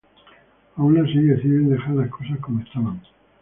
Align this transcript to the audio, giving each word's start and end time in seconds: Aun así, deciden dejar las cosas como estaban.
Aun 0.77 0.97
así, 0.97 1.19
deciden 1.21 1.69
dejar 1.69 1.91
las 1.93 2.09
cosas 2.09 2.39
como 2.39 2.61
estaban. 2.63 2.99